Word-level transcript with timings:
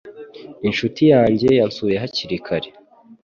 Inshuti 0.67 1.01
yanjye 1.13 1.47
yansuye 1.59 1.95
hakiri 2.03 2.37
kare 2.45 2.69